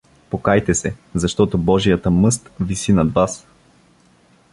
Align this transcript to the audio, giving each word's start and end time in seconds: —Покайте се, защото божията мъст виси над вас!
—Покайте 0.29 0.75
се, 0.75 0.95
защото 1.15 1.57
божията 1.57 2.11
мъст 2.11 2.49
виси 2.59 2.93
над 2.93 3.13
вас! 3.13 3.47